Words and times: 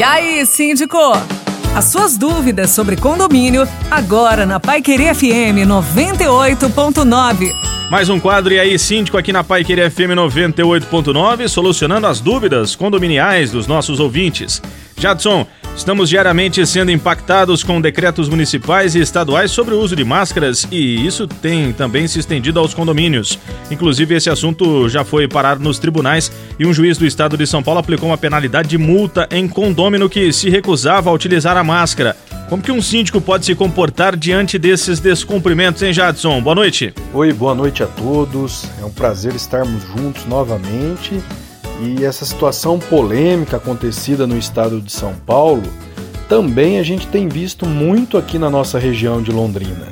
E 0.00 0.02
aí, 0.02 0.46
síndico? 0.46 0.96
As 1.76 1.84
suas 1.84 2.16
dúvidas 2.16 2.70
sobre 2.70 2.96
condomínio, 2.96 3.68
agora 3.90 4.46
na 4.46 4.58
Pai 4.58 4.80
Querer 4.80 5.14
FM 5.14 5.68
98.9. 5.68 7.52
Mais 7.90 8.08
um 8.08 8.18
quadro 8.18 8.54
e 8.54 8.58
aí, 8.58 8.78
síndico, 8.78 9.18
aqui 9.18 9.30
na 9.30 9.44
Pai 9.44 9.62
Querer 9.62 9.90
FM 9.90 10.16
98.9, 10.16 11.48
solucionando 11.48 12.06
as 12.06 12.18
dúvidas 12.18 12.74
condominiais 12.74 13.50
dos 13.50 13.66
nossos 13.66 14.00
ouvintes. 14.00 14.62
Jadson, 14.96 15.46
Estamos 15.76 16.10
diariamente 16.10 16.64
sendo 16.66 16.90
impactados 16.90 17.64
com 17.64 17.80
decretos 17.80 18.28
municipais 18.28 18.94
e 18.94 19.00
estaduais 19.00 19.50
sobre 19.50 19.74
o 19.74 19.80
uso 19.80 19.96
de 19.96 20.04
máscaras 20.04 20.66
e 20.70 21.06
isso 21.06 21.26
tem 21.26 21.72
também 21.72 22.06
se 22.06 22.18
estendido 22.18 22.60
aos 22.60 22.74
condomínios. 22.74 23.38
Inclusive, 23.70 24.14
esse 24.14 24.28
assunto 24.28 24.88
já 24.88 25.04
foi 25.04 25.26
parar 25.26 25.58
nos 25.58 25.78
tribunais 25.78 26.30
e 26.58 26.66
um 26.66 26.72
juiz 26.72 26.98
do 26.98 27.06
estado 27.06 27.36
de 27.36 27.46
São 27.46 27.62
Paulo 27.62 27.80
aplicou 27.80 28.10
uma 28.10 28.18
penalidade 28.18 28.68
de 28.68 28.78
multa 28.78 29.26
em 29.30 29.48
condômino 29.48 30.08
que 30.08 30.32
se 30.32 30.50
recusava 30.50 31.08
a 31.08 31.12
utilizar 31.12 31.56
a 31.56 31.64
máscara. 31.64 32.14
Como 32.50 32.62
que 32.62 32.72
um 32.72 32.82
síndico 32.82 33.20
pode 33.20 33.46
se 33.46 33.54
comportar 33.54 34.16
diante 34.16 34.58
desses 34.58 34.98
descumprimentos, 34.98 35.82
hein, 35.82 35.92
Jadson? 35.92 36.42
Boa 36.42 36.54
noite. 36.54 36.92
Oi, 37.14 37.32
boa 37.32 37.54
noite 37.54 37.82
a 37.82 37.86
todos. 37.86 38.64
É 38.80 38.84
um 38.84 38.90
prazer 38.90 39.34
estarmos 39.34 39.84
juntos 39.84 40.26
novamente 40.26 41.22
e 41.82 42.04
essa 42.04 42.24
situação 42.24 42.78
polêmica 42.78 43.56
acontecida 43.56 44.26
no 44.26 44.36
estado 44.36 44.80
de 44.80 44.92
São 44.92 45.14
Paulo, 45.14 45.62
também 46.28 46.78
a 46.78 46.82
gente 46.82 47.06
tem 47.06 47.28
visto 47.28 47.66
muito 47.66 48.16
aqui 48.16 48.38
na 48.38 48.50
nossa 48.50 48.78
região 48.78 49.22
de 49.22 49.32
Londrina. 49.32 49.88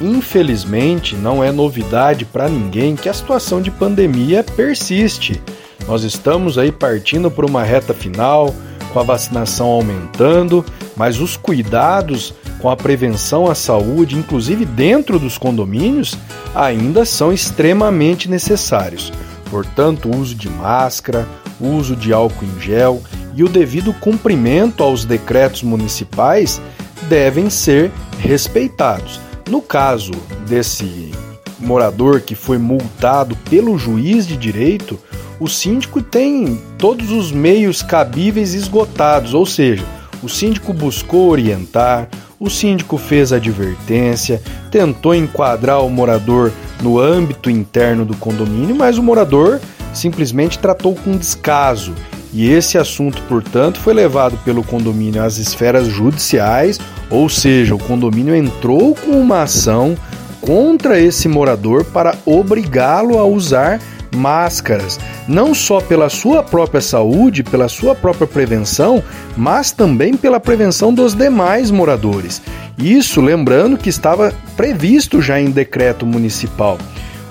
Infelizmente, 0.00 1.14
não 1.14 1.44
é 1.44 1.52
novidade 1.52 2.24
para 2.24 2.48
ninguém 2.48 2.96
que 2.96 3.08
a 3.08 3.14
situação 3.14 3.60
de 3.60 3.70
pandemia 3.70 4.42
persiste. 4.42 5.40
Nós 5.86 6.02
estamos 6.02 6.58
aí 6.58 6.72
partindo 6.72 7.30
para 7.30 7.46
uma 7.46 7.62
reta 7.62 7.94
final, 7.94 8.54
com 8.92 8.98
a 8.98 9.02
vacinação 9.02 9.68
aumentando, 9.68 10.64
mas 10.96 11.20
os 11.20 11.36
cuidados 11.36 12.34
com 12.60 12.68
a 12.68 12.76
prevenção 12.76 13.50
à 13.50 13.54
saúde, 13.54 14.16
inclusive 14.16 14.64
dentro 14.64 15.18
dos 15.18 15.38
condomínios, 15.38 16.16
ainda 16.54 17.04
são 17.04 17.32
extremamente 17.32 18.28
necessários. 18.28 19.12
Portanto, 19.50 20.08
o 20.08 20.16
uso 20.16 20.34
de 20.34 20.48
máscara, 20.48 21.26
o 21.60 21.66
uso 21.68 21.96
de 21.96 22.12
álcool 22.12 22.44
em 22.44 22.60
gel 22.60 23.02
e 23.34 23.42
o 23.42 23.48
devido 23.48 23.92
cumprimento 23.92 24.82
aos 24.82 25.04
decretos 25.04 25.62
municipais 25.62 26.60
devem 27.08 27.50
ser 27.50 27.90
respeitados. 28.18 29.20
No 29.48 29.60
caso 29.60 30.12
desse 30.46 31.10
morador 31.58 32.20
que 32.20 32.34
foi 32.34 32.58
multado 32.58 33.36
pelo 33.50 33.76
juiz 33.76 34.26
de 34.26 34.36
direito, 34.36 34.98
o 35.40 35.48
síndico 35.48 36.00
tem 36.02 36.60
todos 36.78 37.10
os 37.10 37.32
meios 37.32 37.82
cabíveis 37.82 38.54
esgotados, 38.54 39.34
ou 39.34 39.44
seja, 39.44 39.84
o 40.22 40.28
síndico 40.28 40.72
buscou 40.72 41.30
orientar, 41.30 42.08
o 42.38 42.48
síndico 42.48 42.96
fez 42.96 43.32
advertência, 43.32 44.40
tentou 44.70 45.14
enquadrar 45.14 45.84
o 45.84 45.90
morador 45.90 46.52
no 46.82 46.98
âmbito 46.98 47.50
interno 47.50 48.04
do 48.04 48.16
condomínio, 48.16 48.74
mas 48.74 48.98
o 48.98 49.02
morador 49.02 49.60
simplesmente 49.92 50.58
tratou 50.58 50.94
com 50.94 51.16
descaso. 51.16 51.94
E 52.32 52.48
esse 52.48 52.78
assunto, 52.78 53.20
portanto, 53.22 53.80
foi 53.80 53.92
levado 53.92 54.38
pelo 54.44 54.62
condomínio 54.62 55.22
às 55.22 55.38
esferas 55.38 55.88
judiciais, 55.88 56.78
ou 57.10 57.28
seja, 57.28 57.74
o 57.74 57.78
condomínio 57.78 58.34
entrou 58.34 58.94
com 58.94 59.10
uma 59.12 59.42
ação 59.42 59.96
contra 60.40 60.98
esse 60.98 61.28
morador 61.28 61.84
para 61.84 62.14
obrigá-lo 62.24 63.18
a 63.18 63.24
usar 63.24 63.80
máscaras, 64.14 64.98
não 65.26 65.54
só 65.54 65.80
pela 65.80 66.08
sua 66.08 66.42
própria 66.42 66.80
saúde, 66.80 67.42
pela 67.42 67.68
sua 67.68 67.94
própria 67.94 68.26
prevenção, 68.26 69.02
mas 69.36 69.70
também 69.70 70.16
pela 70.16 70.40
prevenção 70.40 70.92
dos 70.92 71.14
demais 71.14 71.70
moradores. 71.70 72.42
Isso 72.78 73.20
lembrando 73.20 73.76
que 73.76 73.88
estava 73.88 74.32
previsto 74.56 75.20
já 75.20 75.40
em 75.40 75.50
decreto 75.50 76.06
municipal. 76.06 76.78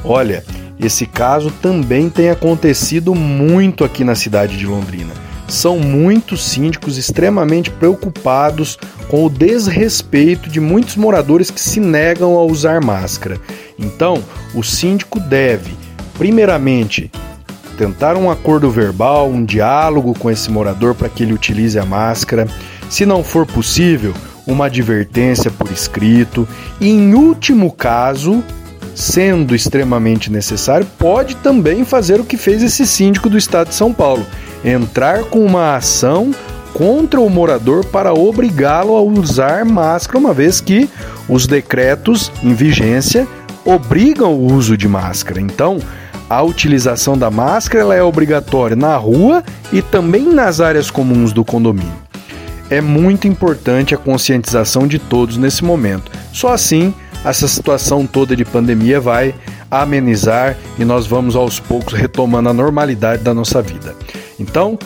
Olha, 0.04 0.44
esse 0.80 1.06
caso 1.06 1.52
também 1.62 2.10
tem 2.10 2.30
acontecido 2.30 3.14
muito 3.14 3.84
aqui 3.84 4.04
na 4.04 4.16
cidade 4.16 4.58
de 4.58 4.66
Londrina. 4.66 5.14
São 5.48 5.80
muitos 5.80 6.46
síndicos 6.46 6.98
extremamente 6.98 7.72
preocupados 7.72 8.78
com 9.10 9.26
o 9.26 9.30
desrespeito 9.30 10.48
de 10.48 10.60
muitos 10.60 10.96
moradores 10.96 11.50
que 11.50 11.60
se 11.60 11.80
negam 11.80 12.38
a 12.38 12.44
usar 12.44 12.80
máscara. 12.80 13.42
Então, 13.78 14.24
o 14.54 14.64
síndico 14.64 15.20
deve 15.20 15.72
primeiramente, 16.20 17.10
tentar 17.78 18.18
um 18.18 18.30
acordo 18.30 18.70
verbal, 18.70 19.30
um 19.30 19.46
diálogo 19.46 20.14
com 20.20 20.30
esse 20.30 20.52
morador 20.52 20.94
para 20.94 21.08
que 21.08 21.24
ele 21.24 21.32
utilize 21.32 21.80
a 21.80 21.86
máscara. 21.86 22.46
Se 22.90 23.06
não 23.06 23.24
for 23.24 23.46
possível, 23.46 24.14
uma 24.46 24.66
advertência 24.66 25.50
por 25.50 25.72
escrito. 25.72 26.46
E, 26.82 26.90
em 26.90 27.14
último 27.14 27.72
caso, 27.72 28.44
sendo 28.94 29.56
extremamente 29.56 30.30
necessário, 30.30 30.86
pode 30.98 31.38
também 31.38 31.86
fazer 31.86 32.20
o 32.20 32.26
que 32.26 32.36
fez 32.36 32.62
esse 32.62 32.86
síndico 32.86 33.30
do 33.30 33.38
estado 33.38 33.70
de 33.70 33.76
São 33.76 33.94
Paulo: 33.94 34.26
entrar 34.64 35.24
com 35.24 35.40
uma 35.46 35.78
ação 35.78 36.36
contra 36.74 37.22
o 37.22 37.30
morador 37.30 37.86
para 37.86 38.14
obrigá-lo 38.14 38.98
a 38.98 39.02
usar 39.02 39.64
máscara, 39.64 40.20
uma 40.20 40.34
vez 40.34 40.60
que 40.60 40.90
os 41.30 41.48
decretos 41.48 42.30
em 42.44 42.54
vigência 42.54 43.26
obrigam 43.64 44.34
o 44.34 44.54
uso 44.54 44.76
de 44.76 44.88
máscara. 44.88 45.40
Então, 45.40 45.80
a 46.30 46.44
utilização 46.44 47.18
da 47.18 47.32
máscara 47.32 47.96
é 47.96 48.04
obrigatória 48.04 48.76
na 48.76 48.96
rua 48.96 49.44
e 49.74 49.82
também 49.82 50.24
nas 50.24 50.62
áreas 50.62 50.92
comuns 50.92 51.34
do 51.34 51.44
condomínio. 51.44 51.98
É 52.70 52.80
muito 52.82 53.28
importante 53.28 53.96
a 53.96 53.98
conscientização 53.98 54.88
de 54.88 55.00
todos 55.00 55.38
nesse 55.38 55.64
momento. 55.64 56.12
Só 56.32 56.54
assim 56.54 56.94
essa 57.26 57.48
situação 57.48 58.06
toda 58.06 58.36
de 58.36 58.46
pandemia 58.46 59.00
vai 59.00 59.34
amenizar 59.70 60.56
e 60.78 60.86
nós 60.86 61.06
vamos 61.06 61.36
aos 61.36 61.60
poucos 61.60 61.94
retomando 61.94 62.50
a 62.50 62.54
normalidade 62.54 63.24
da 63.24 63.34
nossa 63.34 63.62
vida. 63.62 63.96
Então, 64.40 64.80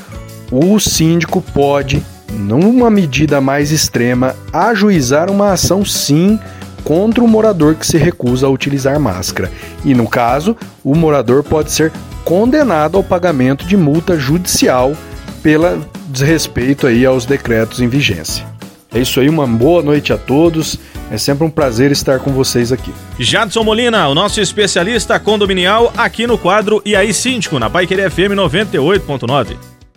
o 0.51 0.79
síndico 0.79 1.41
pode, 1.41 2.03
numa 2.31 2.89
medida 2.89 3.39
mais 3.39 3.71
extrema, 3.71 4.35
ajuizar 4.51 5.29
uma 5.29 5.51
ação 5.51 5.85
sim 5.85 6.39
contra 6.83 7.23
o 7.23 7.27
morador 7.27 7.75
que 7.75 7.85
se 7.85 7.97
recusa 7.97 8.47
a 8.47 8.49
utilizar 8.49 8.99
máscara. 8.99 9.51
E 9.83 9.93
no 9.93 10.07
caso, 10.07 10.55
o 10.83 10.95
morador 10.95 11.43
pode 11.43 11.71
ser 11.71 11.91
condenado 12.23 12.97
ao 12.97 13.03
pagamento 13.03 13.65
de 13.65 13.75
multa 13.75 14.17
judicial 14.17 14.93
pela 15.41 15.79
desrespeito 16.07 16.87
aí 16.87 17.05
aos 17.05 17.25
decretos 17.25 17.81
em 17.81 17.87
vigência. 17.87 18.45
É 18.93 18.99
isso 18.99 19.19
aí, 19.19 19.27
uma 19.27 19.47
boa 19.47 19.81
noite 19.81 20.13
a 20.13 20.17
todos. 20.17 20.77
É 21.09 21.17
sempre 21.17 21.45
um 21.45 21.49
prazer 21.49 21.91
estar 21.91 22.19
com 22.19 22.31
vocês 22.31 22.71
aqui. 22.71 22.93
Jadson 23.19 23.63
Molina, 23.63 24.07
o 24.07 24.15
nosso 24.15 24.39
especialista 24.39 25.19
condominial 25.19 25.91
aqui 25.97 26.27
no 26.27 26.37
quadro 26.37 26.81
E 26.85 26.95
aí 26.95 27.13
Síndico, 27.13 27.59
na 27.59 27.67
Bike 27.67 27.95
FM 27.95 28.33
98.9. 28.35 29.72